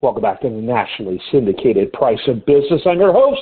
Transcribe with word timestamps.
Welcome 0.00 0.22
back 0.22 0.40
to 0.42 0.48
the 0.48 0.54
nationally 0.54 1.20
syndicated 1.32 1.92
Price 1.92 2.20
of 2.28 2.46
Business. 2.46 2.82
I'm 2.86 3.00
your 3.00 3.12
host, 3.12 3.40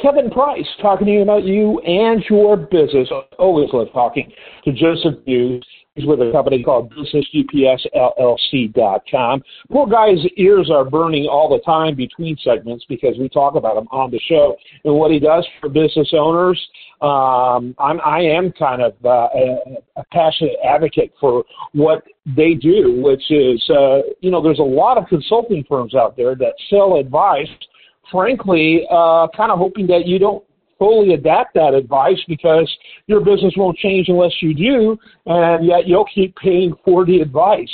Kevin 0.00 0.30
Price, 0.30 0.64
talking 0.80 1.08
to 1.08 1.12
you 1.12 1.22
about 1.22 1.42
you 1.42 1.80
and 1.80 2.24
your 2.30 2.56
business. 2.56 3.08
I 3.10 3.22
always 3.40 3.70
love 3.72 3.88
talking 3.92 4.30
to 4.64 4.72
Joseph 4.72 5.14
Meuse. 5.26 5.64
He's 5.96 6.06
with 6.06 6.20
a 6.20 6.30
company 6.30 6.62
called 6.62 6.92
BusinessGPSLLC.com. 6.92 9.42
Poor 9.72 9.86
guy's 9.86 10.18
ears 10.36 10.70
are 10.70 10.84
burning 10.84 11.26
all 11.26 11.48
the 11.48 11.60
time 11.64 11.96
between 11.96 12.36
segments 12.44 12.84
because 12.86 13.16
we 13.18 13.30
talk 13.30 13.54
about 13.54 13.78
him 13.78 13.88
on 13.90 14.10
the 14.10 14.20
show 14.28 14.58
and 14.84 14.94
what 14.94 15.10
he 15.10 15.18
does 15.18 15.46
for 15.58 15.70
business 15.70 16.12
owners. 16.12 16.60
Um, 17.00 17.74
I'm, 17.78 17.98
I 18.04 18.20
am 18.20 18.52
kind 18.52 18.82
of 18.82 18.92
uh, 19.04 19.28
a, 19.34 19.58
a 19.96 20.04
passionate 20.12 20.56
advocate 20.62 21.14
for 21.18 21.44
what 21.72 22.04
they 22.26 22.52
do, 22.52 23.00
which 23.02 23.30
is, 23.30 23.66
uh, 23.70 24.02
you 24.20 24.30
know, 24.30 24.42
there's 24.42 24.58
a 24.58 24.62
lot 24.62 24.98
of 24.98 25.08
consulting 25.08 25.64
firms 25.66 25.94
out 25.94 26.14
there 26.14 26.34
that 26.34 26.52
sell 26.68 26.96
advice, 26.96 27.48
frankly, 28.12 28.86
uh, 28.90 29.28
kind 29.34 29.50
of 29.50 29.58
hoping 29.58 29.86
that 29.86 30.06
you 30.06 30.18
don't 30.18 30.44
fully 30.78 31.14
adapt 31.14 31.54
that 31.54 31.74
advice 31.74 32.18
because 32.28 32.70
your 33.06 33.20
business 33.20 33.54
won't 33.56 33.76
change 33.78 34.08
unless 34.08 34.32
you 34.40 34.54
do, 34.54 34.98
and 35.26 35.66
yet 35.66 35.86
you'll 35.86 36.06
keep 36.14 36.36
paying 36.36 36.74
for 36.84 37.04
the 37.04 37.20
advice. 37.20 37.70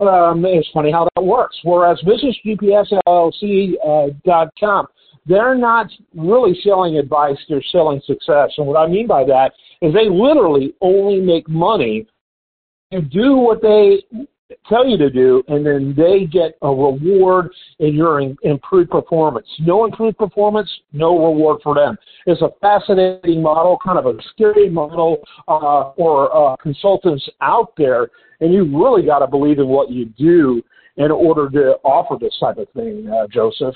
Um, 0.00 0.44
it's 0.44 0.68
funny 0.74 0.90
how 0.90 1.08
that 1.14 1.22
works. 1.22 1.56
Whereas 1.62 2.02
BusinessGPSLLC.com, 2.02 4.84
uh, 4.84 4.88
they're 5.26 5.54
not 5.56 5.86
really 6.14 6.58
selling 6.62 6.98
advice, 6.98 7.38
they're 7.48 7.62
selling 7.72 8.02
success. 8.06 8.52
And 8.58 8.66
what 8.66 8.76
I 8.76 8.86
mean 8.86 9.06
by 9.06 9.24
that 9.24 9.52
is 9.82 9.92
they 9.92 10.08
literally 10.08 10.74
only 10.80 11.20
make 11.20 11.48
money 11.48 12.06
and 12.92 13.10
do 13.10 13.36
what 13.36 13.60
they 13.60 14.04
tell 14.68 14.86
you 14.86 14.96
to 14.96 15.10
do, 15.10 15.42
and 15.48 15.64
then 15.64 15.94
they 15.96 16.24
get 16.24 16.56
a 16.62 16.68
reward 16.68 17.50
in 17.78 17.94
your 17.94 18.20
in, 18.20 18.36
improved 18.42 18.90
performance. 18.90 19.46
No 19.60 19.84
improved 19.84 20.18
performance, 20.18 20.70
no 20.92 21.16
reward 21.16 21.60
for 21.62 21.74
them. 21.74 21.96
It's 22.26 22.42
a 22.42 22.50
fascinating 22.60 23.42
model, 23.42 23.78
kind 23.84 23.98
of 23.98 24.06
a 24.06 24.14
scary 24.32 24.68
model 24.68 25.18
uh, 25.48 25.92
for 25.96 26.34
uh, 26.34 26.56
consultants 26.56 27.28
out 27.40 27.72
there, 27.76 28.08
and 28.40 28.52
you 28.52 28.64
really 28.64 29.04
got 29.04 29.20
to 29.20 29.26
believe 29.26 29.58
in 29.58 29.68
what 29.68 29.90
you 29.90 30.06
do 30.18 30.62
in 30.96 31.10
order 31.10 31.50
to 31.50 31.76
offer 31.84 32.16
this 32.20 32.34
type 32.40 32.58
of 32.58 32.68
thing, 32.70 33.08
uh, 33.08 33.26
Joseph. 33.28 33.74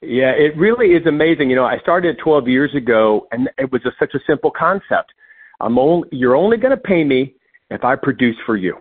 Yeah, 0.00 0.30
it 0.30 0.56
really 0.56 0.94
is 0.94 1.06
amazing. 1.06 1.50
You 1.50 1.56
know, 1.56 1.64
I 1.64 1.78
started 1.80 2.18
12 2.22 2.48
years 2.48 2.74
ago, 2.74 3.26
and 3.32 3.50
it 3.58 3.70
was 3.70 3.82
a, 3.84 3.90
such 3.98 4.14
a 4.14 4.20
simple 4.26 4.50
concept. 4.50 5.12
I'm 5.60 5.78
only, 5.78 6.08
you're 6.12 6.36
only 6.36 6.56
going 6.56 6.70
to 6.70 6.80
pay 6.80 7.02
me 7.02 7.34
if 7.70 7.84
I 7.84 7.96
produce 7.96 8.36
for 8.46 8.56
you. 8.56 8.76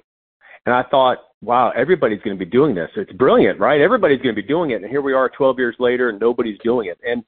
And 0.67 0.75
I 0.75 0.83
thought, 0.83 1.19
wow, 1.41 1.71
everybody's 1.77 2.21
going 2.23 2.37
to 2.37 2.45
be 2.45 2.51
doing 2.51 2.75
this. 2.75 2.89
It's 2.97 3.13
brilliant, 3.13 3.57
right? 3.57 3.79
Everybody's 3.79 4.21
going 4.21 4.35
to 4.35 4.41
be 4.41 4.45
doing 4.45 4.71
it. 4.71 4.81
And 4.81 4.91
here 4.91 5.01
we 5.01 5.13
are 5.13 5.29
12 5.29 5.57
years 5.57 5.75
later 5.79 6.09
and 6.09 6.19
nobody's 6.19 6.59
doing 6.61 6.89
it. 6.89 6.99
And 7.07 7.23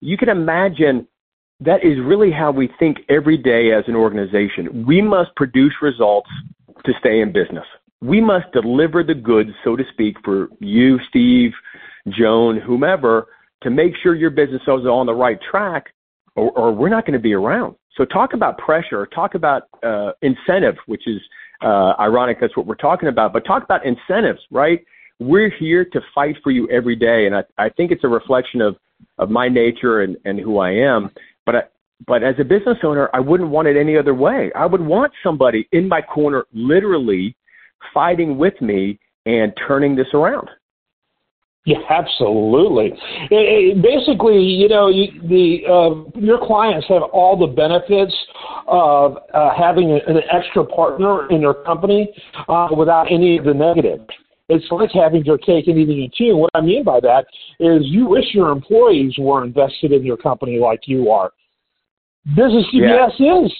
you 0.00 0.18
can 0.18 0.28
imagine 0.28 1.08
that 1.60 1.82
is 1.82 1.98
really 2.04 2.30
how 2.30 2.50
we 2.50 2.68
think 2.78 2.98
every 3.08 3.38
day 3.38 3.72
as 3.72 3.84
an 3.86 3.96
organization. 3.96 4.84
We 4.84 5.00
must 5.00 5.34
produce 5.36 5.72
results 5.80 6.28
to 6.84 6.92
stay 7.00 7.22
in 7.22 7.32
business. 7.32 7.64
We 8.02 8.20
must 8.20 8.52
deliver 8.52 9.02
the 9.02 9.14
goods, 9.14 9.52
so 9.64 9.74
to 9.74 9.84
speak, 9.92 10.16
for 10.22 10.48
you, 10.60 10.98
Steve, 11.08 11.52
Joan, 12.08 12.60
whomever, 12.60 13.28
to 13.62 13.70
make 13.70 13.94
sure 14.02 14.14
your 14.14 14.28
business 14.28 14.60
is 14.60 14.68
on 14.68 15.06
the 15.06 15.14
right 15.14 15.38
track, 15.50 15.94
or, 16.36 16.50
or 16.52 16.72
we're 16.72 16.88
not 16.88 17.04
going 17.06 17.14
to 17.14 17.22
be 17.22 17.34
around. 17.34 17.76
So 17.96 18.04
talk 18.04 18.32
about 18.32 18.58
pressure, 18.58 19.06
talk 19.06 19.34
about 19.34 19.64
uh, 19.82 20.12
incentive, 20.22 20.76
which 20.86 21.06
is 21.06 21.20
uh, 21.62 21.94
ironic. 21.98 22.40
That's 22.40 22.56
what 22.56 22.66
we're 22.66 22.74
talking 22.74 23.08
about. 23.08 23.32
But 23.32 23.44
talk 23.44 23.62
about 23.62 23.84
incentives, 23.84 24.40
right? 24.50 24.84
We're 25.18 25.50
here 25.50 25.84
to 25.84 26.00
fight 26.14 26.36
for 26.42 26.50
you 26.50 26.68
every 26.70 26.96
day, 26.96 27.26
and 27.26 27.36
I, 27.36 27.44
I 27.58 27.68
think 27.68 27.92
it's 27.92 28.04
a 28.04 28.08
reflection 28.08 28.60
of 28.60 28.76
of 29.18 29.30
my 29.30 29.48
nature 29.48 30.02
and, 30.02 30.16
and 30.24 30.38
who 30.38 30.58
I 30.58 30.70
am. 30.70 31.10
But 31.44 31.56
I, 31.56 31.62
but 32.06 32.22
as 32.22 32.34
a 32.38 32.44
business 32.44 32.78
owner, 32.82 33.10
I 33.12 33.20
wouldn't 33.20 33.50
want 33.50 33.68
it 33.68 33.76
any 33.76 33.96
other 33.96 34.14
way. 34.14 34.50
I 34.54 34.66
would 34.66 34.80
want 34.80 35.12
somebody 35.22 35.68
in 35.72 35.88
my 35.88 36.00
corner, 36.00 36.44
literally 36.52 37.36
fighting 37.92 38.38
with 38.38 38.60
me 38.60 38.98
and 39.26 39.52
turning 39.66 39.94
this 39.94 40.08
around. 40.14 40.48
Yeah, 41.64 41.78
absolutely. 41.88 42.86
It, 43.30 43.76
it, 43.76 43.82
basically, 43.82 44.40
you 44.42 44.68
know, 44.68 44.88
you, 44.88 45.06
the 45.28 45.62
uh, 45.70 46.18
your 46.18 46.44
clients 46.44 46.88
have 46.88 47.02
all 47.02 47.38
the 47.38 47.46
benefits 47.46 48.14
of 48.66 49.16
uh, 49.32 49.50
having 49.56 49.92
an 49.92 50.16
extra 50.32 50.64
partner 50.64 51.30
in 51.30 51.42
their 51.42 51.54
company 51.54 52.12
uh, 52.48 52.68
without 52.76 53.12
any 53.12 53.38
of 53.38 53.44
the 53.44 53.54
negatives. 53.54 54.02
It's 54.48 54.66
like 54.72 54.90
having 54.92 55.24
your 55.24 55.38
cake 55.38 55.68
and 55.68 55.78
eating 55.78 56.02
it 56.02 56.12
too. 56.18 56.36
What 56.36 56.50
I 56.54 56.60
mean 56.60 56.82
by 56.82 56.98
that 57.00 57.26
is 57.60 57.82
you 57.84 58.06
wish 58.06 58.24
your 58.34 58.50
employees 58.50 59.14
were 59.16 59.44
invested 59.44 59.92
in 59.92 60.04
your 60.04 60.16
company 60.16 60.58
like 60.58 60.80
you 60.86 61.10
are. 61.10 61.30
Business 62.34 62.64
GPS 62.74 63.10
yeah. 63.18 63.44
is. 63.44 63.52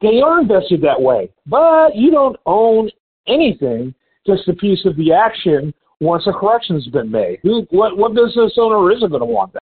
They 0.00 0.20
are 0.20 0.40
invested 0.40 0.82
that 0.82 1.00
way, 1.00 1.30
but 1.46 1.96
you 1.96 2.10
don't 2.12 2.36
own 2.46 2.90
anything, 3.26 3.94
just 4.26 4.46
a 4.48 4.52
piece 4.52 4.84
of 4.84 4.96
the 4.96 5.12
action 5.12 5.74
once 6.00 6.24
a 6.26 6.32
correction's 6.32 6.86
been 6.88 7.10
made. 7.10 7.38
Who, 7.42 7.66
what, 7.70 7.96
what 7.96 8.14
business 8.14 8.52
owner 8.58 8.90
isn't 8.92 9.08
going 9.08 9.20
to 9.20 9.26
want 9.26 9.52
that? 9.52 9.62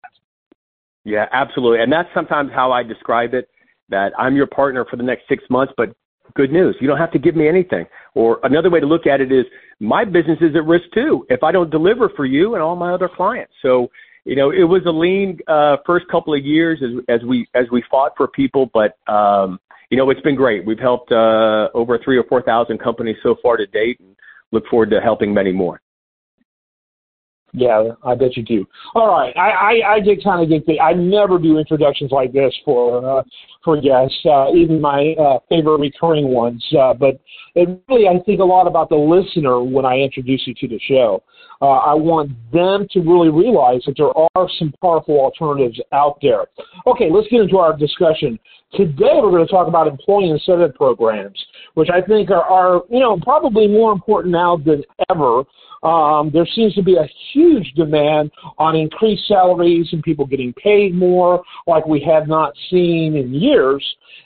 Yeah, 1.04 1.26
absolutely. 1.32 1.82
And 1.82 1.92
that's 1.92 2.10
sometimes 2.14 2.52
how 2.54 2.72
I 2.72 2.84
describe 2.84 3.34
it 3.34 3.50
that 3.90 4.12
I'm 4.20 4.36
your 4.36 4.48
partner 4.48 4.86
for 4.90 4.98
the 4.98 5.04
next 5.04 5.24
six 5.30 5.44
months, 5.50 5.74
but 5.78 5.96
good 6.36 6.52
news. 6.52 6.76
You 6.82 6.88
don't 6.88 6.98
have 6.98 7.12
to 7.14 7.20
give 7.20 7.36
me 7.36 7.48
anything. 7.48 7.86
Or 8.14 8.40
another 8.44 8.70
way 8.70 8.80
to 8.80 8.86
look 8.86 9.08
at 9.08 9.22
it 9.22 9.32
is 9.32 9.46
my 9.80 10.04
business 10.04 10.38
is 10.42 10.56
at 10.56 10.66
risk 10.66 10.86
too 10.94 11.26
if 11.30 11.44
I 11.44 11.52
don't 11.52 11.70
deliver 11.70 12.10
for 12.10 12.26
you 12.26 12.56
and 12.56 12.64
all 12.64 12.76
my 12.76 12.94
other 12.94 13.10
clients. 13.10 13.54
So, 13.62 13.90
you 14.26 14.36
know, 14.36 14.52
it 14.52 14.64
was 14.64 14.82
a 14.86 14.92
lean 14.92 15.40
uh, 15.48 15.78
first 15.86 16.06
couple 16.10 16.34
of 16.34 16.44
years 16.44 16.84
as, 16.84 17.04
as 17.08 17.26
we 17.26 17.48
as 17.56 17.66
we 17.72 17.82
fought 17.90 18.12
for 18.18 18.28
people, 18.28 18.70
but 18.74 18.98
um, 19.12 19.60
you 19.90 19.98
know, 19.98 20.10
it's 20.10 20.20
been 20.22 20.36
great. 20.36 20.66
We've 20.66 20.80
helped 20.80 21.12
uh, 21.14 21.70
over 21.74 21.98
three 22.04 22.18
or 22.18 22.26
four 22.26 22.42
thousand 22.42 22.80
companies 22.80 23.16
so 23.24 23.38
far 23.42 23.56
to 23.56 23.66
date, 23.68 24.02
and 24.02 24.16
look 24.52 24.68
forward 24.68 24.90
to 24.90 25.00
helping 25.00 25.34
many 25.34 25.54
more. 25.54 25.80
Yeah, 27.54 27.92
I 28.04 28.14
bet 28.14 28.36
you 28.36 28.44
do. 28.44 28.68
All 28.94 29.08
right, 29.08 29.36
I 29.38 29.50
I, 29.50 29.94
I 29.96 30.00
did 30.02 30.24
kind 30.24 30.44
of 30.44 30.50
get 30.50 30.66
the. 30.66 30.80
I 30.82 30.94
never 30.94 31.40
do 31.40 31.58
introductions 31.58 32.12
like 32.12 32.34
this 32.34 32.54
for 32.66 33.20
uh, 33.20 33.24
for 33.64 33.80
guests, 33.80 34.18
uh, 34.26 34.54
even 34.54 34.82
my 34.82 35.16
uh, 35.20 35.40
favorite 35.48 35.80
recurring 35.80 36.28
ones. 36.28 36.66
Uh, 36.78 36.94
but 36.94 37.20
it 37.56 37.82
really, 37.88 38.08
I 38.08 38.20
think 38.26 38.42
a 38.42 38.44
lot 38.44 38.68
about 38.68 38.90
the 38.90 38.96
listener 38.96 39.64
when 39.64 39.86
I 39.86 39.98
introduce 39.98 40.46
you 40.46 40.54
to 40.56 40.68
the 40.68 40.80
show. 40.88 41.24
Uh, 41.62 41.70
I 41.70 41.94
want 41.94 42.32
them 42.52 42.86
to 42.92 43.00
really 43.00 43.30
realize 43.30 43.82
that 43.88 43.96
there 43.98 44.12
are 44.16 44.50
some 44.60 44.74
powerful 44.82 45.20
alternatives 45.20 45.80
out 45.92 46.20
there. 46.22 46.46
Okay, 46.86 47.10
let's 47.10 47.28
get 47.30 47.42
into 47.42 47.58
our 47.58 47.76
discussion. 47.76 48.38
Today 48.74 49.16
we're 49.16 49.32
going 49.32 49.46
to 49.46 49.52
talk 49.52 49.68
about 49.68 49.88
employee 49.88 50.30
incentive 50.30 50.76
programs, 50.76 51.44
which 51.76 51.90
I 51.90 52.02
think 52.02 52.30
are, 52.30 52.44
are 52.44 52.84
you 52.90 53.00
know 53.00 53.18
probably 53.24 53.68
more 53.68 53.92
important 53.94 54.34
now 54.34 54.58
than 54.58 54.84
ever 55.10 55.44
um, 55.84 56.32
there 56.34 56.48
seems 56.56 56.74
to 56.76 56.84
be 56.84 56.96
a 56.96 57.10
huge 57.34 57.74
demand 57.76 58.32
on 58.58 58.76
increased 58.76 59.28
salaries 59.28 59.88
and 59.92 60.02
people 60.04 60.26
getting 60.26 60.54
paid 60.54 60.96
more, 60.96 61.44
like 61.68 61.86
we 61.86 62.02
have 62.02 62.28
not 62.28 62.54
seen 62.70 63.16
in 63.16 63.34
years. 63.34 63.84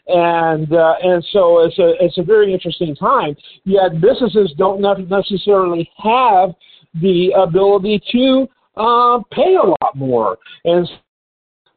And 0.07 0.73
uh, 0.73 0.95
and 1.01 1.23
so 1.31 1.59
it's 1.59 1.77
a 1.77 1.93
it's 2.03 2.17
a 2.17 2.23
very 2.23 2.53
interesting 2.53 2.95
time. 2.95 3.35
Yet 3.65 4.01
businesses 4.01 4.53
don't 4.57 4.81
necessarily 5.09 5.89
have 5.97 6.51
the 7.01 7.31
ability 7.37 8.01
to 8.11 8.47
uh, 8.77 9.19
pay 9.31 9.55
a 9.55 9.67
lot 9.67 9.95
more, 9.95 10.37
and 10.65 10.89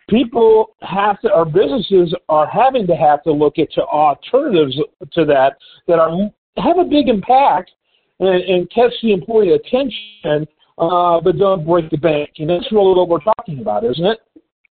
people 0.09 0.75
have 0.81 1.21
to, 1.21 1.33
or 1.33 1.45
businesses 1.45 2.15
are 2.29 2.47
having 2.47 2.87
to 2.87 2.95
have 2.95 3.23
to 3.25 3.33
look 3.33 3.59
into 3.59 3.83
alternatives 3.83 4.79
to 5.12 5.25
that 5.25 5.56
that 5.87 5.99
are 5.99 6.31
have 6.56 6.79
a 6.79 6.85
big 6.85 7.09
impact 7.09 7.73
and, 8.20 8.42
and 8.42 8.70
catch 8.70 8.92
the 9.02 9.12
employee 9.12 9.52
attention, 9.52 10.47
uh, 10.78 11.20
but 11.20 11.38
don't 11.38 11.66
break 11.66 11.91
the 11.91 11.97
bank. 11.97 12.30
And 12.38 12.50
that's 12.50 12.70
really 12.72 12.94
what 12.94 13.08
we're 13.08 13.20
talking 13.20 13.61
about, 13.61 13.84
isn't 13.84 14.05
it? 14.05 14.19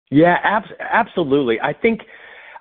Yeah, 0.10 0.38
ab- 0.44 0.63
absolutely. 0.80 1.60
I 1.62 1.74
think 1.74 2.01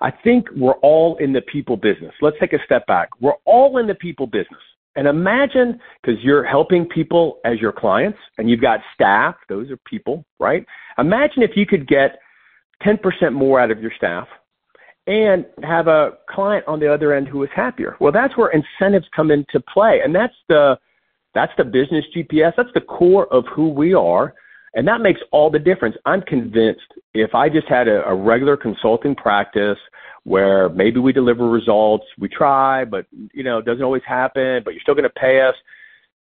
I 0.01 0.11
think 0.11 0.47
we're 0.55 0.75
all 0.75 1.17
in 1.17 1.33
the 1.33 1.41
people 1.41 1.75
business. 1.75 2.13
Let's 2.21 2.37
take 2.39 2.53
a 2.53 2.63
step 2.65 2.85
back. 2.85 3.09
We're 3.19 3.39
all 3.45 3.79
in 3.79 3.87
the 3.87 3.95
people 3.95 4.27
business. 4.27 4.61
And 4.95 5.07
imagine, 5.07 5.79
because 6.01 6.21
you're 6.23 6.43
helping 6.43 6.85
people 6.85 7.39
as 7.45 7.59
your 7.59 7.71
clients 7.71 8.17
and 8.37 8.49
you've 8.49 8.61
got 8.61 8.79
staff, 8.93 9.35
those 9.47 9.69
are 9.69 9.77
people, 9.89 10.25
right? 10.39 10.65
Imagine 10.97 11.43
if 11.43 11.51
you 11.55 11.65
could 11.65 11.87
get 11.87 12.19
10% 12.83 12.99
more 13.33 13.59
out 13.59 13.71
of 13.71 13.79
your 13.79 13.91
staff 13.95 14.27
and 15.07 15.45
have 15.63 15.87
a 15.87 16.17
client 16.29 16.65
on 16.67 16.79
the 16.79 16.93
other 16.93 17.13
end 17.13 17.27
who 17.27 17.41
is 17.43 17.49
happier. 17.55 17.95
Well, 17.99 18.11
that's 18.11 18.35
where 18.37 18.51
incentives 18.51 19.07
come 19.15 19.31
into 19.31 19.59
play, 19.73 20.01
and 20.03 20.13
that's 20.13 20.35
the 20.49 20.77
that's 21.33 21.51
the 21.57 21.63
business 21.63 22.05
GPS. 22.15 22.53
That's 22.57 22.69
the 22.73 22.81
core 22.81 23.31
of 23.33 23.45
who 23.53 23.69
we 23.69 23.93
are, 23.93 24.33
and 24.73 24.87
that 24.87 25.01
makes 25.01 25.21
all 25.31 25.49
the 25.49 25.59
difference. 25.59 25.95
I'm 26.05 26.21
convinced 26.21 26.81
if 27.13 27.33
I 27.33 27.47
just 27.47 27.67
had 27.67 27.87
a, 27.87 28.05
a 28.07 28.13
regular 28.13 28.57
consulting 28.57 29.15
practice 29.15 29.77
where 30.23 30.67
maybe 30.69 30.99
we 30.99 31.13
deliver 31.13 31.47
results, 31.47 32.03
we 32.19 32.27
try, 32.27 32.83
but 32.83 33.05
you 33.33 33.43
know, 33.43 33.59
it 33.59 33.65
doesn't 33.65 33.83
always 33.83 34.03
happen, 34.05 34.61
but 34.65 34.71
you're 34.71 34.81
still 34.81 34.93
going 34.93 35.03
to 35.03 35.09
pay 35.09 35.39
us. 35.39 35.55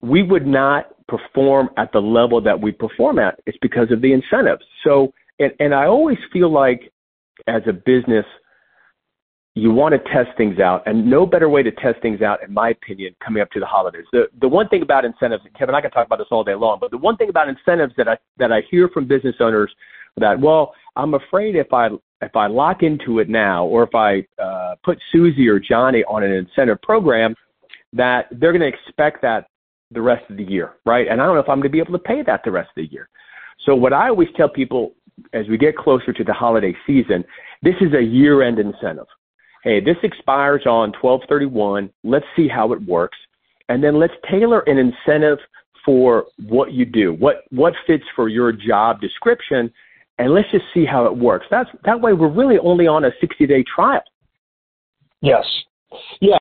We 0.01 0.23
would 0.23 0.47
not 0.47 0.87
perform 1.07 1.69
at 1.77 1.91
the 1.91 1.99
level 1.99 2.41
that 2.41 2.59
we 2.59 2.71
perform 2.71 3.19
at, 3.19 3.39
it's 3.45 3.57
because 3.61 3.91
of 3.91 4.01
the 4.01 4.11
incentives. 4.11 4.63
So, 4.83 5.13
and, 5.37 5.51
and 5.59 5.75
I 5.75 5.85
always 5.85 6.17
feel 6.31 6.51
like 6.51 6.91
as 7.47 7.61
a 7.67 7.73
business, 7.73 8.25
you 9.55 9.71
want 9.71 9.93
to 9.93 9.99
test 10.11 10.35
things 10.35 10.59
out, 10.59 10.81
and 10.87 11.05
no 11.05 11.27
better 11.27 11.47
way 11.47 11.61
to 11.61 11.71
test 11.71 12.01
things 12.01 12.21
out, 12.21 12.43
in 12.43 12.51
my 12.51 12.69
opinion, 12.69 13.15
coming 13.23 13.41
up 13.41 13.51
to 13.51 13.59
the 13.59 13.65
holidays. 13.65 14.05
The 14.11 14.27
the 14.41 14.47
one 14.47 14.67
thing 14.67 14.81
about 14.81 15.05
incentives, 15.05 15.43
Kevin, 15.57 15.75
I 15.75 15.81
can 15.81 15.91
talk 15.91 16.07
about 16.07 16.17
this 16.17 16.27
all 16.31 16.43
day 16.43 16.55
long, 16.55 16.79
but 16.79 16.89
the 16.89 16.97
one 16.97 17.17
thing 17.17 17.29
about 17.29 17.47
incentives 17.49 17.93
that 17.97 18.07
I 18.07 18.17
that 18.37 18.51
I 18.51 18.61
hear 18.71 18.89
from 18.89 19.07
business 19.07 19.35
owners 19.39 19.71
that 20.17 20.39
well, 20.39 20.73
I'm 20.95 21.13
afraid 21.13 21.55
if 21.55 21.71
I 21.71 21.89
if 22.21 22.35
I 22.35 22.47
lock 22.47 22.81
into 22.81 23.19
it 23.19 23.29
now, 23.29 23.65
or 23.65 23.83
if 23.83 23.93
I 23.93 24.25
uh, 24.41 24.75
put 24.83 24.97
Susie 25.11 25.47
or 25.47 25.59
Johnny 25.59 26.03
on 26.05 26.23
an 26.23 26.31
incentive 26.31 26.81
program, 26.81 27.35
that 27.91 28.27
they're 28.31 28.53
going 28.53 28.61
to 28.61 28.67
expect 28.67 29.21
that 29.21 29.47
the 29.91 30.01
rest 30.01 30.23
of 30.31 30.37
the 30.37 30.43
year, 30.43 30.73
right? 30.85 31.07
And 31.07 31.21
I 31.21 31.25
don't 31.25 31.35
know 31.35 31.41
if 31.41 31.49
I'm 31.49 31.57
going 31.57 31.63
to 31.63 31.69
be 31.69 31.79
able 31.79 31.93
to 31.93 31.99
pay 31.99 32.23
that 32.23 32.41
the 32.43 32.51
rest 32.51 32.69
of 32.69 32.83
the 32.83 32.91
year. 32.91 33.09
So 33.65 33.75
what 33.75 33.93
I 33.93 34.09
always 34.09 34.29
tell 34.35 34.49
people 34.49 34.93
as 35.33 35.47
we 35.47 35.59
get 35.59 35.77
closer 35.77 36.11
to 36.11 36.23
the 36.23 36.33
holiday 36.33 36.75
season, 36.87 37.23
this 37.61 37.75
is 37.81 37.93
a 37.93 38.01
year-end 38.01 38.57
incentive 38.57 39.05
hey, 39.63 39.79
this 39.79 39.97
expires 40.03 40.63
on 40.65 40.93
1231. 41.01 41.89
Let's 42.03 42.25
see 42.35 42.47
how 42.47 42.73
it 42.73 42.81
works. 42.81 43.17
And 43.69 43.83
then 43.83 43.99
let's 43.99 44.13
tailor 44.29 44.59
an 44.61 44.77
incentive 44.77 45.39
for 45.85 46.25
what 46.47 46.71
you 46.73 46.85
do, 46.85 47.13
what, 47.13 47.43
what 47.49 47.73
fits 47.87 48.03
for 48.15 48.29
your 48.29 48.51
job 48.51 49.01
description, 49.01 49.71
and 50.19 50.33
let's 50.33 50.49
just 50.51 50.65
see 50.73 50.85
how 50.85 51.05
it 51.05 51.15
works. 51.15 51.45
That's, 51.49 51.69
that 51.85 51.99
way 51.99 52.13
we're 52.13 52.31
really 52.31 52.57
only 52.59 52.87
on 52.87 53.05
a 53.05 53.11
60 53.19 53.47
day 53.47 53.63
trial. 53.75 54.03
Yes. 55.21 55.45
Yes, 56.21 56.39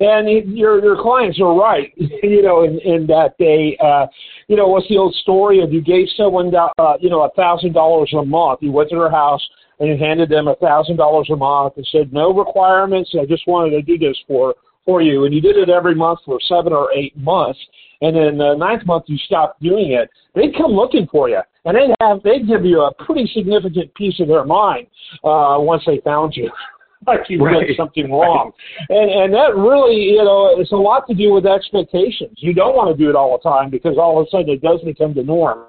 and 0.00 0.56
your 0.56 0.82
your 0.82 1.00
clients 1.02 1.38
are 1.40 1.54
right. 1.54 1.92
You 2.22 2.40
know, 2.40 2.64
in, 2.64 2.78
in 2.80 3.06
that 3.08 3.34
they, 3.38 3.76
uh, 3.84 4.06
you 4.48 4.56
know, 4.56 4.68
what's 4.68 4.88
the 4.88 4.96
old 4.96 5.14
story 5.16 5.62
of 5.62 5.72
you 5.72 5.82
gave 5.82 6.06
someone, 6.16 6.50
uh, 6.54 6.94
you 7.00 7.10
know, 7.10 7.22
a 7.22 7.30
thousand 7.32 7.74
dollars 7.74 8.12
a 8.18 8.24
month. 8.24 8.60
You 8.62 8.72
went 8.72 8.88
to 8.90 8.96
their 8.96 9.10
house, 9.10 9.46
and 9.80 9.88
you 9.88 9.96
handed 9.96 10.28
them 10.28 10.48
a 10.48 10.54
thousand 10.56 10.96
dollars 10.96 11.28
a 11.30 11.36
month 11.36 11.74
and 11.76 11.86
said 11.90 12.12
no 12.12 12.32
requirements. 12.32 13.14
I 13.20 13.26
just 13.26 13.46
wanted 13.46 13.70
to 13.70 13.82
do 13.82 13.98
this 13.98 14.16
for 14.26 14.54
for 14.84 15.00
you, 15.00 15.24
and 15.24 15.34
you 15.34 15.40
did 15.40 15.56
it 15.56 15.68
every 15.68 15.94
month 15.94 16.20
for 16.24 16.38
seven 16.46 16.72
or 16.72 16.92
eight 16.92 17.16
months. 17.16 17.58
And 18.00 18.14
then 18.14 18.36
the 18.36 18.54
ninth 18.54 18.84
month 18.86 19.04
you 19.06 19.16
stopped 19.18 19.62
doing 19.62 19.92
it, 19.92 20.10
they'd 20.34 20.54
come 20.56 20.72
looking 20.72 21.06
for 21.10 21.28
you, 21.28 21.40
and 21.64 21.76
they'd 21.76 21.94
have 22.00 22.22
they'd 22.22 22.46
give 22.46 22.64
you 22.64 22.82
a 22.82 22.92
pretty 23.04 23.30
significant 23.34 23.94
piece 23.94 24.20
of 24.20 24.28
their 24.28 24.44
mind 24.44 24.86
uh, 25.24 25.56
once 25.58 25.82
they 25.86 26.00
found 26.04 26.36
you. 26.36 26.50
like 27.06 27.20
you 27.28 27.42
right. 27.44 27.66
did 27.66 27.76
something 27.76 28.10
wrong, 28.10 28.52
right. 28.90 28.98
and 28.98 29.10
and 29.10 29.34
that 29.34 29.56
really 29.56 29.96
you 29.96 30.24
know 30.24 30.58
it's 30.58 30.72
a 30.72 30.76
lot 30.76 31.06
to 31.06 31.14
do 31.14 31.32
with 31.32 31.46
expectations. 31.46 32.32
You 32.36 32.54
don't 32.54 32.74
want 32.74 32.96
to 32.96 33.02
do 33.02 33.10
it 33.10 33.16
all 33.16 33.36
the 33.36 33.48
time 33.48 33.70
because 33.70 33.96
all 33.98 34.20
of 34.20 34.26
a 34.26 34.30
sudden 34.30 34.50
it 34.50 34.62
does 34.62 34.80
become 34.82 35.14
the 35.14 35.22
norm. 35.22 35.64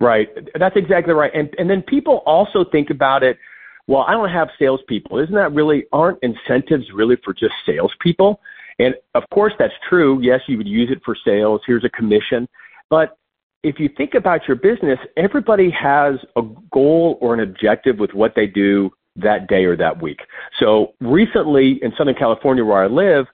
Right. 0.00 0.28
That's 0.58 0.76
exactly 0.76 1.14
right. 1.14 1.30
And 1.34 1.54
and 1.58 1.70
then 1.70 1.82
people 1.82 2.22
also 2.26 2.64
think 2.70 2.90
about 2.90 3.22
it. 3.22 3.38
Well, 3.86 4.02
I 4.02 4.12
don't 4.12 4.28
have 4.28 4.48
salespeople. 4.58 5.18
Isn't 5.18 5.34
that 5.34 5.52
really? 5.52 5.84
Aren't 5.92 6.18
incentives 6.22 6.84
really 6.92 7.16
for 7.24 7.32
just 7.32 7.54
salespeople? 7.64 8.40
And 8.78 8.94
of 9.14 9.22
course, 9.32 9.54
that's 9.58 9.72
true. 9.88 10.20
Yes, 10.20 10.40
you 10.48 10.58
would 10.58 10.66
use 10.66 10.90
it 10.90 11.00
for 11.04 11.16
sales. 11.24 11.62
Here's 11.66 11.84
a 11.84 11.88
commission. 11.88 12.46
But 12.90 13.16
if 13.62 13.80
you 13.80 13.88
think 13.96 14.14
about 14.14 14.46
your 14.46 14.56
business, 14.56 14.98
everybody 15.16 15.70
has 15.70 16.16
a 16.36 16.42
goal 16.70 17.18
or 17.20 17.32
an 17.32 17.40
objective 17.40 17.98
with 17.98 18.12
what 18.12 18.34
they 18.36 18.46
do 18.46 18.90
that 19.16 19.48
day 19.48 19.64
or 19.64 19.76
that 19.76 20.02
week. 20.02 20.20
So 20.60 20.92
recently 21.00 21.80
in 21.82 21.92
Southern 21.96 22.14
California, 22.14 22.64
where 22.64 22.84
I 22.84 22.86
live, 22.86 23.26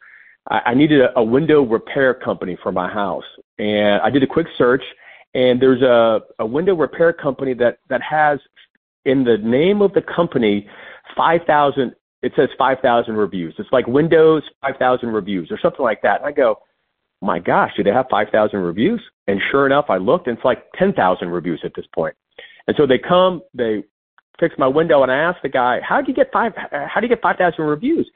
I, 0.48 0.60
I 0.66 0.74
needed 0.74 1.00
a, 1.00 1.18
a 1.18 1.24
window 1.24 1.62
repair 1.62 2.14
company 2.14 2.56
for 2.62 2.70
my 2.70 2.88
house, 2.88 3.24
and 3.58 4.00
I 4.00 4.10
did 4.10 4.22
a 4.22 4.26
quick 4.26 4.46
search 4.56 4.82
and 5.34 5.60
there's 5.60 5.82
a, 5.82 6.20
a 6.38 6.46
window 6.46 6.74
repair 6.74 7.12
company 7.12 7.54
that, 7.54 7.78
that 7.88 8.00
has 8.02 8.38
in 9.04 9.24
the 9.24 9.36
name 9.38 9.82
of 9.82 9.92
the 9.94 10.02
company 10.02 10.68
5,000, 11.16 11.92
it 12.22 12.32
says 12.36 12.48
5,000 12.56 13.14
reviews. 13.14 13.54
It's 13.58 13.72
like 13.72 13.86
Windows 13.86 14.42
5,000 14.62 15.08
reviews 15.08 15.48
or 15.50 15.58
something 15.60 15.82
like 15.82 16.02
that. 16.02 16.20
And 16.20 16.26
I 16.26 16.32
go, 16.32 16.56
my 17.20 17.38
gosh, 17.38 17.70
do 17.76 17.82
they 17.82 17.90
have 17.90 18.06
5,000 18.10 18.58
reviews? 18.58 19.00
And 19.26 19.40
sure 19.50 19.66
enough, 19.66 19.86
I 19.88 19.96
looked 19.96 20.26
and 20.26 20.36
it's 20.36 20.44
like 20.44 20.64
10,000 20.78 21.28
reviews 21.28 21.60
at 21.64 21.72
this 21.74 21.86
point. 21.94 22.14
And 22.66 22.76
so 22.76 22.86
they 22.86 22.98
come, 22.98 23.42
they 23.54 23.84
fix 24.38 24.54
my 24.58 24.66
window, 24.66 25.02
and 25.02 25.10
I 25.10 25.16
ask 25.16 25.40
the 25.42 25.48
guy, 25.48 25.80
how 25.86 26.00
do 26.00 26.08
you 26.08 26.14
get 26.14 26.32
five? 26.32 26.52
How 26.56 27.00
do 27.00 27.06
you 27.06 27.08
get 27.08 27.22
5,000 27.22 27.64
reviews? 27.64 28.08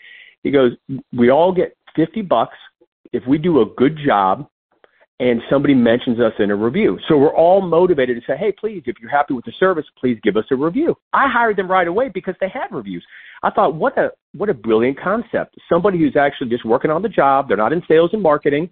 He 0.42 0.50
goes, 0.50 0.72
we 1.12 1.30
all 1.30 1.52
get 1.52 1.76
50 1.94 2.22
bucks 2.22 2.56
if 3.12 3.22
we 3.26 3.38
do 3.38 3.60
a 3.60 3.66
good 3.76 3.98
job 4.04 4.48
and 5.18 5.40
somebody 5.48 5.74
mentions 5.74 6.20
us 6.20 6.32
in 6.38 6.50
a 6.50 6.56
review. 6.56 6.98
So 7.08 7.16
we're 7.16 7.34
all 7.34 7.62
motivated 7.62 8.20
to 8.20 8.26
say, 8.26 8.36
hey, 8.36 8.52
please, 8.52 8.82
if 8.86 8.96
you're 9.00 9.10
happy 9.10 9.32
with 9.32 9.46
the 9.46 9.52
service, 9.58 9.86
please 9.98 10.18
give 10.22 10.36
us 10.36 10.44
a 10.50 10.56
review. 10.56 10.94
I 11.12 11.26
hired 11.28 11.56
them 11.56 11.70
right 11.70 11.88
away 11.88 12.10
because 12.10 12.34
they 12.40 12.50
had 12.50 12.66
reviews. 12.70 13.04
I 13.42 13.50
thought, 13.50 13.74
what 13.74 13.96
a 13.96 14.10
what 14.34 14.48
a 14.48 14.54
brilliant 14.54 15.00
concept. 15.00 15.56
Somebody 15.68 15.98
who's 15.98 16.16
actually 16.16 16.50
just 16.50 16.64
working 16.64 16.90
on 16.90 17.02
the 17.02 17.08
job, 17.08 17.48
they're 17.48 17.56
not 17.56 17.72
in 17.72 17.82
sales 17.88 18.10
and 18.12 18.22
marketing, 18.22 18.68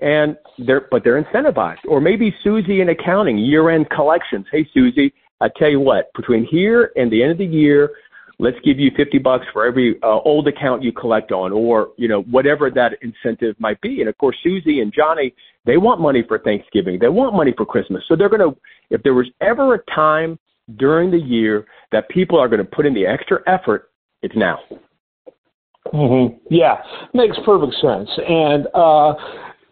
and 0.00 0.36
they're 0.58 0.88
but 0.90 1.04
they're 1.04 1.22
incentivized. 1.22 1.84
Or 1.88 2.00
maybe 2.00 2.34
Susie 2.42 2.80
in 2.80 2.88
accounting, 2.88 3.36
year 3.36 3.70
end 3.70 3.90
collections. 3.90 4.46
Hey 4.50 4.66
Susie, 4.72 5.12
I 5.40 5.48
tell 5.58 5.68
you 5.68 5.80
what, 5.80 6.10
between 6.14 6.46
here 6.46 6.92
and 6.96 7.10
the 7.10 7.22
end 7.22 7.32
of 7.32 7.38
the 7.38 7.46
year, 7.46 7.90
let's 8.38 8.56
give 8.64 8.78
you 8.78 8.90
50 8.96 9.18
bucks 9.18 9.46
for 9.52 9.64
every 9.64 9.96
uh, 10.02 10.18
old 10.20 10.48
account 10.48 10.82
you 10.82 10.92
collect 10.92 11.32
on 11.32 11.52
or 11.52 11.90
you 11.96 12.08
know 12.08 12.22
whatever 12.22 12.70
that 12.70 12.92
incentive 13.02 13.54
might 13.58 13.80
be. 13.80 14.00
And 14.00 14.08
of 14.08 14.16
course 14.18 14.36
susie 14.42 14.80
and 14.80 14.92
johnny 14.92 15.34
they 15.64 15.76
want 15.76 16.00
money 16.00 16.22
for 16.26 16.38
thanksgiving. 16.38 16.98
They 16.98 17.08
want 17.08 17.34
money 17.34 17.52
for 17.56 17.66
christmas. 17.66 18.02
So 18.08 18.16
they're 18.16 18.28
going 18.28 18.52
to 18.52 18.58
if 18.90 19.02
there 19.02 19.14
was 19.14 19.26
ever 19.40 19.74
a 19.74 19.84
time 19.94 20.38
during 20.76 21.10
the 21.10 21.18
year 21.18 21.66
that 21.92 22.08
people 22.08 22.38
are 22.38 22.48
going 22.48 22.64
to 22.64 22.64
put 22.64 22.86
in 22.86 22.94
the 22.94 23.06
extra 23.06 23.40
effort 23.46 23.90
it's 24.22 24.34
now. 24.36 24.58
Mm-hmm. 25.92 26.38
yeah. 26.48 26.76
Makes 27.12 27.36
perfect 27.44 27.74
sense. 27.80 28.08
And 28.26 28.66
uh 28.74 29.14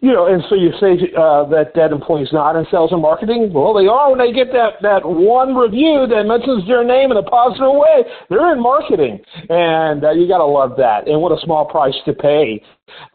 you 0.02 0.12
know, 0.12 0.26
and 0.26 0.42
so 0.48 0.56
you 0.56 0.72
say 0.80 0.98
uh, 1.16 1.46
that 1.54 1.70
that 1.76 1.92
employee's 1.92 2.32
not 2.32 2.56
in 2.56 2.66
sales 2.72 2.90
and 2.90 3.00
marketing. 3.00 3.52
Well, 3.52 3.72
they 3.72 3.86
are 3.86 4.10
when 4.10 4.18
they 4.18 4.32
get 4.32 4.50
that 4.50 4.82
that 4.82 5.06
one 5.06 5.54
review 5.54 6.08
that 6.10 6.26
mentions 6.26 6.66
their 6.66 6.82
name 6.82 7.12
in 7.12 7.16
a 7.18 7.22
positive 7.22 7.70
way. 7.70 8.02
They're 8.28 8.52
in 8.52 8.60
marketing, 8.60 9.20
and 9.48 10.04
uh, 10.04 10.10
you 10.10 10.26
got 10.26 10.38
to 10.38 10.44
love 10.44 10.74
that. 10.78 11.06
And 11.06 11.22
what 11.22 11.30
a 11.30 11.40
small 11.44 11.64
price 11.64 11.94
to 12.04 12.12
pay 12.12 12.60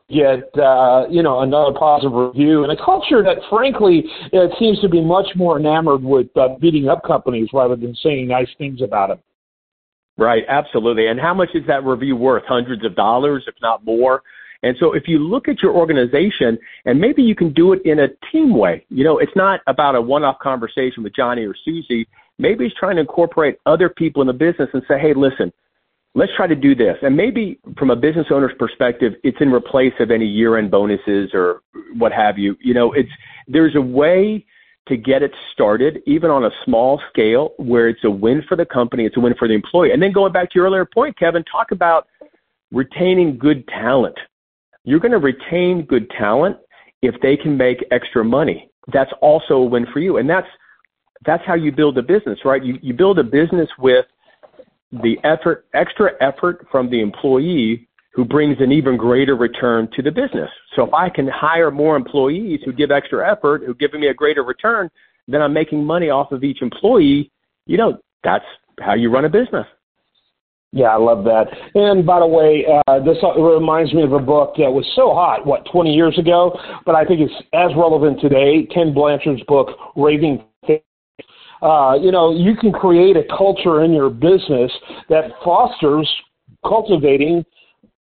get 0.10 0.48
uh, 0.57 1.04
you 1.10 1.22
know 1.22 1.42
another 1.42 1.78
positive 1.78 2.13
review 2.13 2.63
and 2.63 2.72
a 2.72 2.81
culture 2.81 3.22
that 3.22 3.36
frankly 3.50 4.06
it 4.31 4.51
seems 4.57 4.80
to 4.80 4.88
be 4.88 5.01
much 5.01 5.28
more 5.36 5.60
enamored 5.60 6.01
with 6.01 6.28
uh, 6.38 6.56
beating 6.62 6.88
up 6.88 7.03
companies 7.03 7.50
rather 7.51 7.75
than 7.75 7.94
saying 8.01 8.29
nice 8.29 8.48
things 8.58 8.82
about 8.82 9.10
them. 9.10 9.20
Right, 10.17 10.44
absolutely. 10.48 11.08
And 11.08 11.20
how 11.20 11.34
much 11.34 11.50
is 11.53 11.67
that 11.67 11.84
review 11.84 12.15
worth? 12.15 12.44
Hundreds 12.48 12.84
of 12.86 12.96
dollars, 12.96 13.44
if 13.46 13.53
not 13.62 13.86
more. 13.86 14.24
And 14.64 14.76
so 14.80 14.94
if 14.94 15.08
you 15.08 15.20
look 15.20 15.48
at 15.48 15.62
your 15.62 15.74
organization 15.74 16.58
and 16.86 17.00
maybe 17.00 17.22
you 17.22 17.36
can 17.36 17.54
do 17.54 17.74
it 17.74 17.82
in 17.86 18.00
a 18.00 18.08
team 18.32 18.58
way, 18.58 18.86
you 18.90 19.04
know, 19.04 19.20
it's 19.20 19.36
not 19.36 19.62
about 19.68 19.96
a 19.96 20.02
one 20.02 20.24
off 20.24 20.40
conversation 20.40 21.04
with 21.04 21.16
Johnny 21.16 21.44
or 21.44 21.56
Susie. 21.64 22.08
Maybe 22.40 22.66
it's 22.66 22.76
trying 22.76 22.96
to 22.96 23.02
incorporate 23.02 23.58
other 23.66 23.90
people 23.90 24.22
in 24.22 24.28
the 24.28 24.34
business 24.34 24.70
and 24.74 24.84
say, 24.88 25.00
hey, 25.00 25.14
listen, 25.14 25.52
let's 26.16 26.32
try 26.36 26.48
to 26.48 26.56
do 26.56 26.76
this. 26.76 26.98
And 27.02 27.16
maybe 27.16 27.60
from 27.78 27.92
a 27.92 27.96
business 27.96 28.28
owner's 28.32 28.56
perspective, 28.58 29.14
it's 29.24 29.38
in 29.40 29.52
replace 29.52 29.94
of 30.00 30.12
any 30.12 30.26
year 30.26 30.58
end 30.58 30.72
bonuses 30.72 31.32
or 31.34 31.62
what 31.96 32.12
have 32.12 32.38
you. 32.38 32.58
You 32.60 32.74
know, 32.74 32.92
it's 32.94 33.12
there's 33.48 33.76
a 33.76 33.82
way 33.82 34.46
to 34.88 34.98
get 34.98 35.22
it 35.22 35.34
started, 35.52 36.02
even 36.06 36.32
on 36.32 36.46
a 36.46 36.50
small 36.64 37.02
scale, 37.10 37.54
where 37.58 37.90
it's 37.90 38.04
a 38.04 38.10
win 38.10 38.42
for 38.48 38.56
the 38.56 38.66
company, 38.66 39.06
it's 39.06 39.18
a 39.18 39.20
win 39.20 39.36
for 39.38 39.48
the 39.48 39.54
employee. 39.54 39.92
And 39.92 40.02
then 40.02 40.12
going 40.12 40.32
back 40.32 40.50
to 40.52 40.56
your 40.56 40.66
earlier 40.66 40.86
point, 40.86 41.18
Kevin, 41.18 41.44
talk 41.44 41.72
about 41.72 42.08
retaining 42.72 43.38
good 43.38 43.68
talent 43.68 44.18
you're 44.88 45.01
going 45.01 45.12
to 45.12 45.17
retain 45.17 45.86
good 45.86 46.10
talent 46.12 46.56
if 47.01 47.13
they 47.22 47.36
can 47.36 47.58
make 47.58 47.86
extra 47.91 48.24
money. 48.24 48.70
That's 48.94 49.12
also 49.22 49.56
a 49.56 49.65
win 49.65 49.86
for 49.91 50.00
you. 50.00 50.15
And 50.17 50.29
that's 50.29 50.48
that's 51.25 51.44
how 51.46 51.56
you 51.56 51.74
build 51.74 51.98
a 51.98 52.01
business, 52.01 52.39
right? 52.46 52.63
You 52.63 52.79
you 52.82 52.94
build 52.94 53.20
a 53.20 53.24
business 53.24 53.67
with 53.77 54.06
the 54.91 55.17
effort, 55.25 55.65
extra 55.74 56.12
effort 56.22 56.65
from 56.72 56.89
the 56.89 57.01
employee 57.01 57.89
who 58.13 58.24
brings 58.24 58.56
an 58.62 58.72
even 58.72 58.96
greater 58.96 59.36
return 59.36 59.89
to 59.94 60.01
the 60.01 60.10
business. 60.10 60.50
So 60.75 60.84
if 60.84 60.94
I 60.94 61.10
can 61.10 61.27
hire 61.27 61.70
more 61.70 61.98
employees 61.98 62.62
who 62.63 62.72
give 62.72 62.89
extra 62.89 63.29
effort, 63.29 63.63
who 63.65 63.75
give 63.75 63.91
me 63.94 64.08
a 64.08 64.13
greater 64.13 64.44
return, 64.44 64.89
then 65.27 65.41
I'm 65.41 65.53
making 65.53 65.84
money 65.84 66.10
off 66.10 66.32
of 66.32 66.46
each 66.46 66.62
employee. 66.62 67.29
You 67.65 67.77
know, 67.77 67.98
that's 68.24 68.46
how 68.79 68.94
you 68.94 69.12
run 69.12 69.25
a 69.25 69.29
business. 69.29 69.67
Yeah, 70.74 70.88
I 70.88 70.97
love 70.97 71.24
that. 71.24 71.45
And 71.75 72.05
by 72.05 72.19
the 72.19 72.27
way, 72.27 72.65
uh, 72.88 73.00
this 73.00 73.17
reminds 73.38 73.93
me 73.93 74.03
of 74.03 74.12
a 74.12 74.19
book 74.19 74.55
that 74.57 74.69
was 74.69 74.86
so 74.95 75.13
hot, 75.13 75.45
what, 75.45 75.65
20 75.71 75.93
years 75.93 76.17
ago, 76.19 76.57
but 76.86 76.93
I 76.93 77.05
think 77.05 77.21
it's 77.21 77.33
as 77.53 77.71
relevant 77.77 78.19
today. 78.19 78.67
Ken 78.74 78.93
Blanchard's 78.93 79.43
book, 79.43 79.69
Raving 79.95 80.43
uh, 81.62 81.97
you 82.00 82.12
know, 82.12 82.31
you 82.31 82.55
can 82.55 82.71
create 82.71 83.17
a 83.17 83.24
culture 83.36 83.83
in 83.83 83.91
your 83.91 84.09
business 84.09 84.71
that 85.09 85.31
fosters 85.43 86.07
cultivating 86.65 87.43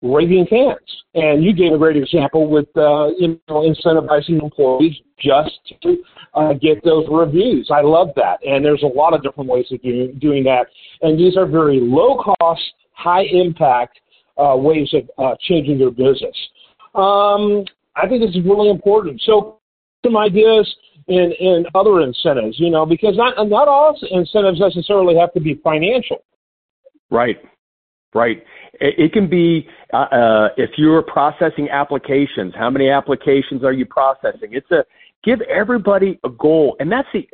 raving 0.05 0.47
fans. 0.49 0.79
And 1.15 1.43
you 1.43 1.53
gave 1.53 1.73
a 1.73 1.79
great 1.79 1.97
example 1.97 2.49
with 2.49 2.69
uh, 2.77 3.09
you 3.19 3.41
know 3.49 3.63
incentivizing 3.63 4.43
employees 4.43 4.95
just 5.19 5.59
to 5.83 5.97
uh, 6.35 6.53
get 6.53 6.85
those 6.85 7.07
reviews. 7.11 7.71
I 7.75 7.81
love 7.81 8.09
that. 8.17 8.39
And 8.47 8.65
there's 8.65 8.83
a 8.83 8.87
lot 8.87 9.15
of 9.15 9.23
different 9.23 9.49
ways 9.49 9.67
of 9.73 9.83
do, 9.83 10.13
doing 10.13 10.45
that. 10.45 10.67
And 11.03 11.19
these 11.19 11.37
are 11.37 11.47
very 11.47 11.81
low 11.81 12.23
cost, 12.23 12.63
high 12.93 13.25
impact 13.33 13.99
uh, 14.37 14.55
ways 14.57 14.93
of 14.93 15.09
uh, 15.19 15.37
changing 15.41 15.79
your 15.79 15.91
business. 15.91 16.37
Um, 16.95 17.65
I 17.97 18.09
think 18.09 18.23
this 18.23 18.35
is 18.37 18.45
really 18.45 18.71
important. 18.71 19.21
So, 19.25 19.59
some 20.05 20.17
ideas 20.17 20.71
in, 21.09 21.33
in 21.41 21.65
other 21.75 22.03
incentives, 22.03 22.57
you 22.59 22.71
know, 22.71 22.85
because 22.85 23.17
not 23.17 23.35
not 23.49 23.69
all 23.69 23.99
incentives 24.11 24.61
necessarily 24.61 25.17
have 25.17 25.33
to 25.33 25.41
be 25.41 25.61
financial. 25.65 26.25
Right, 27.11 27.37
right. 28.15 28.43
It, 28.81 29.13
can 29.13 29.29
be 29.29 29.69
uh, 29.93 29.97
uh, 29.97 30.49
if 30.57 30.71
you're 30.77 31.03
processing 31.03 31.69
applications. 31.71 32.55
How 32.57 32.71
many 32.71 32.91
applications 32.91 33.63
are 33.63 33.73
you 33.73 33.87
processing? 33.87 34.51
It's 34.53 34.71
a 34.73 34.85
give 35.23 35.41
everybody 35.43 36.19
a 36.25 36.29
goal, 36.29 36.77
and 36.81 36.91
that's 36.91 37.09
the 37.13 37.29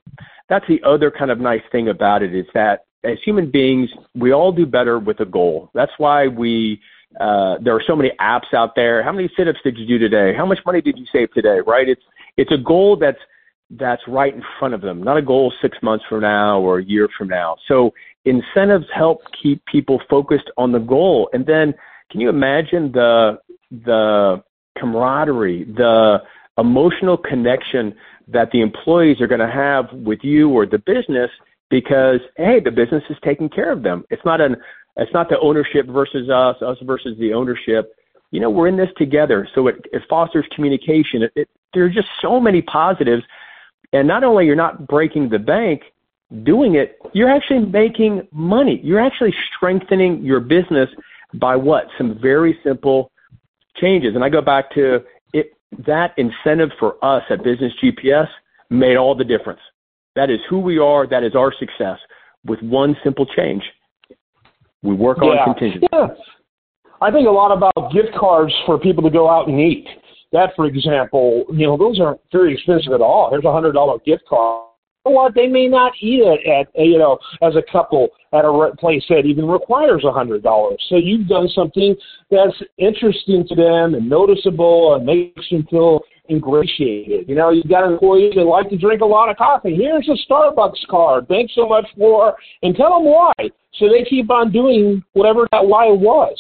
that's 0.49 0.67
the 0.69 0.83
other 0.83 1.11
kind 1.11 1.31
of 1.31 1.39
nice 1.39 1.63
thing 1.73 1.89
about 1.89 2.23
it 2.23 2.35
is 2.35 2.47
that 2.55 2.85
as 3.05 3.17
human 3.25 3.51
beings, 3.51 3.89
we 4.15 4.33
all 4.33 4.53
do 4.53 4.67
better 4.67 4.99
with 4.99 5.21
a 5.21 5.25
goal. 5.25 5.71
That's 5.75 5.93
why 5.97 6.29
we 6.29 6.81
uh, 7.19 7.57
there 7.61 7.75
are 7.75 7.83
so 7.87 7.97
many 7.97 8.11
apps 8.21 8.53
out 8.55 8.75
there. 8.77 9.03
How 9.03 9.13
many 9.13 9.31
sit-ups 9.37 9.59
did 9.65 9.79
you 9.79 9.87
do 9.87 9.99
today? 9.99 10.35
How 10.37 10.47
much 10.47 10.59
money 10.67 10.81
did 10.81 10.99
you 10.99 11.07
save 11.13 11.33
today? 11.33 11.61
Right? 11.67 11.89
It's 11.89 12.03
it's 12.37 12.53
a 12.53 12.59
goal 12.59 12.97
that's 12.97 13.19
that's 13.71 14.03
right 14.09 14.35
in 14.35 14.43
front 14.59 14.75
of 14.75 14.81
them, 14.81 15.03
not 15.03 15.17
a 15.17 15.23
goal 15.23 15.53
six 15.63 15.79
months 15.83 16.05
from 16.09 16.23
now 16.23 16.61
or 16.61 16.79
a 16.79 16.85
year 16.85 17.09
from 17.17 17.29
now. 17.29 17.57
So 17.69 17.93
incentives 18.25 18.87
help 18.95 19.21
keep 19.43 19.65
people 19.67 20.01
focused 20.09 20.51
on 20.57 20.73
the 20.73 20.79
goal. 20.79 21.31
And 21.33 21.47
then 21.47 21.75
can 22.11 22.21
you 22.21 22.29
imagine 22.29 22.93
the 22.93 23.39
the 23.71 24.43
camaraderie, 24.79 25.65
the 25.65 26.23
emotional 26.59 27.17
connection 27.17 27.95
that 28.29 28.51
the 28.53 28.61
employees 28.61 29.21
are 29.21 29.27
going 29.27 29.41
to 29.41 29.51
have 29.51 29.93
with 29.93 30.21
you 30.23 30.51
or 30.51 30.67
the 30.67 30.79
business 30.79 31.31
because 31.71 32.21
hey, 32.37 32.61
the 32.61 32.71
business 32.71 33.03
is 33.11 33.17
taking 33.25 33.49
care 33.49 33.73
of 33.73 33.83
them. 33.83 34.05
It's 34.11 34.25
not 34.25 34.41
an 34.41 34.57
it's 34.97 35.13
not 35.13 35.29
the 35.29 35.39
ownership 35.41 35.87
versus 35.87 36.29
us, 36.29 36.57
us 36.63 36.77
versus 36.83 37.17
the 37.19 37.33
ownership. 37.33 37.95
You 38.33 38.41
know, 38.41 38.51
we're 38.51 38.69
in 38.69 38.77
this 38.77 38.91
together, 38.97 39.49
so 39.55 39.67
it, 39.69 39.77
it 39.93 40.03
fosters 40.09 40.47
communication. 40.55 41.23
It, 41.23 41.33
it, 41.35 41.49
there 41.73 41.85
are 41.85 41.91
just 41.91 42.09
so 42.21 42.39
many 42.41 42.63
positives, 42.63 43.23
and 43.93 44.07
not 44.07 44.25
only 44.25 44.47
you're 44.47 44.57
not 44.57 44.87
breaking 44.87 45.29
the 45.29 45.39
bank 45.39 45.83
doing 46.45 46.77
it, 46.77 46.99
you're 47.13 47.31
actually 47.31 47.61
making 47.61 48.27
money. 48.33 48.81
You're 48.83 49.01
actually 49.01 49.35
strengthening 49.57 50.23
your 50.23 50.41
business 50.41 50.89
by 51.35 51.57
what? 51.57 51.87
Some 51.99 52.19
very 52.21 52.59
simple 52.65 53.11
changes. 53.77 54.15
And 54.15 54.25
I 54.25 54.29
go 54.29 54.41
back 54.41 54.73
to 54.75 55.01
it 55.33 55.53
that 55.87 56.15
incentive 56.17 56.71
for 56.79 57.03
us 57.05 57.23
at 57.31 57.43
Business 57.43 57.73
GPS 57.83 58.29
made 58.71 58.97
all 58.97 59.15
the 59.15 59.25
difference. 59.25 59.61
That 60.17 60.31
is 60.31 60.41
who 60.49 60.59
we 60.61 60.79
are, 60.79 61.07
that 61.07 61.23
is 61.23 61.35
our 61.35 61.53
success 61.59 61.99
with 62.45 62.61
one 62.63 62.97
simple 63.05 63.27
change. 63.27 63.63
We 64.83 64.95
work 64.95 65.19
yeah. 65.21 65.29
on 65.29 65.55
contingency. 65.55 65.87
Yeah. 65.93 66.09
I 67.03 67.11
think 67.11 67.27
a 67.27 67.31
lot 67.31 67.53
about 67.53 67.93
gift 67.93 68.15
cards 68.19 68.53
for 68.67 68.79
people 68.79 69.03
to 69.05 69.11
go 69.11 69.29
out 69.29 69.49
and 69.49 69.59
eat. 69.59 69.87
That, 70.33 70.51
for 70.55 70.67
example, 70.67 71.45
you 71.53 71.67
know, 71.67 71.77
those 71.77 71.99
aren't 71.99 72.21
very 72.31 72.55
expensive 72.55 72.93
at 72.93 73.01
all. 73.01 73.31
Here's 73.31 73.45
a 73.45 73.53
hundred 73.53 73.73
dollar 73.73 73.99
gift 74.05 74.23
card 74.29 74.70
what? 75.05 75.35
They 75.35 75.47
may 75.47 75.67
not 75.67 75.93
eat 76.01 76.21
it 76.23 76.47
at 76.47 76.69
uh, 76.79 76.83
you 76.83 76.99
know 76.99 77.19
as 77.43 77.57
a 77.57 77.63
couple 77.73 78.09
at 78.33 78.45
a 78.45 78.71
place 78.79 79.05
that 79.09 79.25
even 79.25 79.47
requires 79.47 80.05
a 80.05 80.13
hundred 80.13 80.43
dollars. 80.43 80.85
So 80.89 80.97
you've 80.97 81.29
done 81.29 81.49
something 81.55 81.97
that's 82.31 82.57
interesting 82.79 83.47
to 83.49 83.55
them 83.55 83.95
and 83.95 84.09
noticeable 84.09 84.95
and 84.95 85.07
makes 85.07 85.49
them 85.51 85.67
feel 85.71 86.01
ingratiated. 86.31 87.29
You 87.29 87.35
know, 87.35 87.51
you've 87.51 87.69
got 87.69 87.91
employees 87.91 88.35
that 88.37 88.45
like 88.45 88.71
to 88.71 88.79
drink 88.79 89.01
a 89.01 89.07
lot 89.07 89.29
of 89.29 89.37
coffee. 89.37 89.75
Here's 89.75 90.09
a 90.09 90.33
Starbucks 90.33 90.87
card. 90.89 91.27
Thanks 91.29 91.55
so 91.55 91.69
much 91.69 91.87
for, 91.99 92.37
and 92.63 92.75
tell 92.77 92.91
them 92.91 93.05
why. 93.05 93.33
So 93.79 93.89
they 93.89 94.05
keep 94.09 94.31
on 94.31 94.53
doing 94.53 95.03
whatever 95.13 95.49
that 95.53 95.67
why 95.67 95.87
was. 95.87 96.39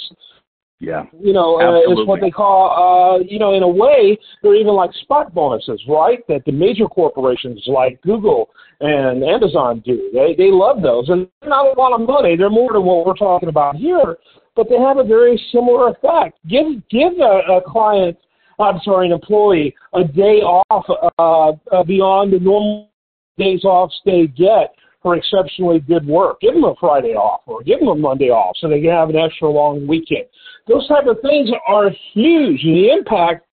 Yeah. 0.80 1.04
You 1.20 1.34
know, 1.34 1.60
uh, 1.60 1.92
it's 1.92 2.08
what 2.08 2.22
they 2.22 2.30
call, 2.30 2.72
uh, 2.72 3.22
you 3.22 3.38
know, 3.38 3.54
in 3.54 3.62
a 3.62 3.68
way, 3.68 4.18
they're 4.42 4.54
even 4.54 4.72
like 4.72 4.90
spot 5.02 5.34
bonuses, 5.34 5.80
right? 5.86 6.26
That 6.26 6.42
the 6.46 6.52
major 6.52 6.86
corporations 6.86 7.62
like 7.66 8.00
Google 8.00 8.48
and 8.80 9.22
Amazon 9.22 9.82
do. 9.84 10.10
They 10.14 10.34
they 10.36 10.50
love 10.50 10.80
those, 10.80 11.10
and 11.10 11.28
they're 11.40 11.50
not 11.50 11.76
a 11.76 11.78
lot 11.78 11.92
of 11.92 12.08
money. 12.08 12.34
They're 12.34 12.48
more 12.48 12.72
than 12.72 12.82
what 12.82 13.04
we're 13.04 13.14
talking 13.14 13.50
about 13.50 13.76
here, 13.76 14.16
but 14.56 14.70
they 14.70 14.78
have 14.78 14.96
a 14.96 15.04
very 15.04 15.38
similar 15.52 15.88
effect. 15.88 16.38
Give 16.48 16.66
give 16.88 17.12
a, 17.20 17.58
a 17.58 17.60
client, 17.66 18.16
I'm 18.58 18.80
sorry, 18.82 19.08
an 19.08 19.12
employee, 19.12 19.74
a 19.92 20.04
day 20.04 20.40
off 20.40 21.12
uh, 21.18 21.76
uh, 21.76 21.84
beyond 21.84 22.32
the 22.32 22.38
normal 22.38 22.88
days 23.36 23.64
off 23.64 23.90
they 24.06 24.28
get 24.28 24.74
for 25.02 25.16
exceptionally 25.16 25.80
good 25.80 26.06
work. 26.06 26.40
Give 26.40 26.54
them 26.54 26.64
a 26.64 26.74
Friday 26.78 27.14
off 27.14 27.40
or 27.46 27.62
give 27.62 27.80
them 27.80 27.88
a 27.88 27.94
Monday 27.94 28.30
off 28.30 28.56
so 28.58 28.68
they 28.68 28.80
can 28.80 28.90
have 28.90 29.10
an 29.10 29.16
extra 29.16 29.48
long 29.48 29.86
weekend. 29.86 30.24
Those 30.68 30.86
type 30.88 31.06
of 31.06 31.18
things 31.22 31.50
are 31.66 31.90
huge, 32.12 32.62
and 32.64 32.76
the 32.76 32.90
impact 32.90 33.46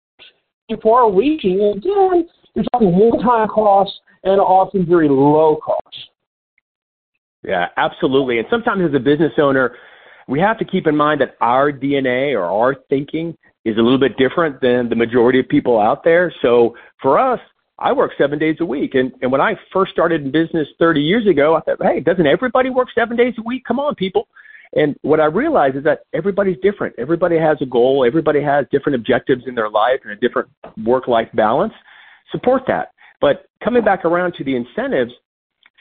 is 0.70 0.78
far 0.84 1.12
reaching. 1.12 1.62
And 1.62 1.78
again, 1.78 2.28
you're 2.54 2.66
talking 2.72 2.92
one-time 2.92 3.48
costs 3.48 3.98
and 4.24 4.42
often 4.42 4.86
very 4.86 5.08
low 5.08 5.58
costs. 5.64 6.10
Yeah, 7.44 7.68
absolutely. 7.78 8.40
And 8.40 8.48
sometimes 8.50 8.82
as 8.90 8.94
a 8.94 9.00
business 9.00 9.32
owner, 9.38 9.76
we 10.28 10.40
have 10.42 10.58
to 10.60 10.66
keep 10.66 10.88
in 10.88 10.96
mind 10.98 11.22
that 11.22 11.36
our 11.40 11.72
DNA 11.72 12.34
or 12.34 12.44
our 12.44 12.76
thinking 12.90 13.38
is 13.64 13.78
a 13.78 13.82
little 13.82 14.00
bit 14.00 14.18
different 14.18 14.60
than 14.60 14.90
the 14.90 14.96
majority 14.96 15.40
of 15.40 15.48
people 15.48 15.80
out 15.80 16.04
there. 16.04 16.34
So 16.42 16.76
for 17.02 17.18
us, 17.18 17.40
I 17.80 17.92
work 17.92 18.12
seven 18.18 18.40
days 18.40 18.58
a 18.60 18.66
week. 18.66 18.96
And, 18.96 19.12
and 19.22 19.32
when 19.32 19.42
I 19.42 19.54
first 19.72 19.92
started 19.92 20.24
in 20.24 20.32
business 20.32 20.68
30 20.80 21.02
years 21.02 21.28
ago, 21.28 21.56
I 21.56 21.62
thought, 21.62 21.78
hey, 21.82 22.00
doesn't 22.00 22.26
everybody 22.26 22.70
work 22.70 22.88
seven 22.96 23.16
days 23.16 23.36
a 23.38 23.44
week? 23.44 23.64
Come 23.66 23.80
on, 23.80 23.96
people. 23.96 24.28
And 24.74 24.98
what 25.02 25.20
I 25.20 25.26
realize 25.26 25.76
is 25.76 25.84
that 25.84 26.02
everybody's 26.14 26.58
different. 26.62 26.96
Everybody 26.98 27.38
has 27.38 27.58
a 27.62 27.66
goal. 27.66 28.04
Everybody 28.06 28.42
has 28.42 28.66
different 28.72 28.96
objectives 28.96 29.44
in 29.48 29.56
their 29.56 29.70
life 29.70 30.00
and 30.04 30.12
a 30.12 30.16
different 30.16 30.50
work 30.84 31.08
life 31.08 31.30
balance. 31.34 31.74
Support 32.32 32.64
that. 32.68 32.92
But 33.22 33.48
coming 33.64 33.84
back 33.84 34.06
around 34.06 34.34
to 34.34 34.44
the 34.44 34.56
incentives, 34.56 35.14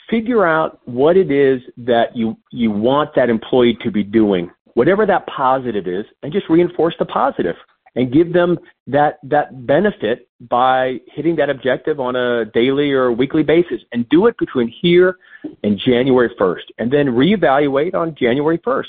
figure 0.08 0.46
out 0.46 0.80
what 0.84 1.16
it 1.16 1.30
is 1.30 1.60
that 1.78 2.14
you, 2.14 2.36
you 2.52 2.70
want 2.70 3.10
that 3.16 3.28
employee 3.28 3.76
to 3.82 3.90
be 3.90 4.04
doing, 4.04 4.50
whatever 4.74 5.04
that 5.06 5.26
positive 5.26 5.88
is, 5.88 6.04
and 6.22 6.32
just 6.32 6.48
reinforce 6.48 6.94
the 6.98 7.06
positive 7.06 7.56
and 7.96 8.12
give 8.12 8.32
them 8.32 8.58
that 8.86 9.18
that 9.24 9.66
benefit 9.66 10.28
by 10.48 10.98
hitting 11.06 11.34
that 11.36 11.50
objective 11.50 11.98
on 11.98 12.14
a 12.14 12.44
daily 12.44 12.92
or 12.92 13.10
weekly 13.10 13.42
basis 13.42 13.80
and 13.92 14.08
do 14.10 14.26
it 14.26 14.36
between 14.38 14.68
here 14.68 15.18
and 15.64 15.78
January 15.78 16.30
1st 16.38 16.64
and 16.78 16.92
then 16.92 17.06
reevaluate 17.06 17.94
on 17.94 18.14
January 18.14 18.58
1st. 18.58 18.84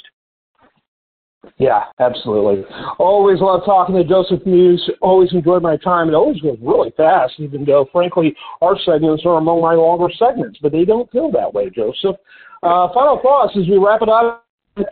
Yeah, 1.58 1.86
absolutely. 2.00 2.66
Always 3.00 3.40
love 3.40 3.62
talking 3.66 3.96
to 3.96 4.04
Joseph 4.04 4.46
Meuse. 4.46 4.92
Always 5.02 5.32
enjoyed 5.32 5.64
my 5.64 5.78
time. 5.78 6.10
It 6.10 6.14
always 6.14 6.42
goes 6.42 6.58
really 6.62 6.92
fast, 6.98 7.36
even 7.38 7.64
though, 7.64 7.88
frankly, 7.92 8.36
our 8.62 8.78
segments 8.86 9.24
are 9.26 9.38
among 9.38 9.62
my 9.62 9.74
longer 9.74 10.14
segments, 10.20 10.60
but 10.62 10.74
they 10.74 10.84
don't 10.84 11.10
feel 11.12 11.32
that 11.32 11.54
way, 11.54 11.70
Joseph. 11.70 12.18
Uh, 12.62 12.90
final 12.94 13.20
thoughts 13.22 13.56
as 13.58 13.68
we 13.68 13.78
wrap 13.78 14.02
it 14.02 14.10
up. 14.10 14.46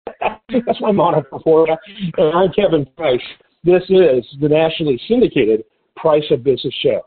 That's 0.21 0.81
my 0.81 0.93
moniker 0.93 1.39
for 1.43 1.67
you. 1.69 1.77
And 2.19 2.37
I'm 2.37 2.53
Kevin 2.53 2.85
Price. 2.97 3.21
This 3.65 3.83
is 3.89 4.27
the 4.41 4.49
nationally 4.49 5.01
syndicated 5.09 5.65
Price 5.97 6.25
of 6.31 6.45
Business 6.45 6.75
Show. 6.83 7.01